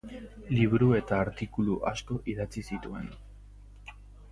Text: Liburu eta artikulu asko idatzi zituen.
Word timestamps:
Liburu 0.53 0.87
eta 0.99 1.19
artikulu 1.25 1.77
asko 1.93 2.19
idatzi 2.35 2.65
zituen. 2.73 3.15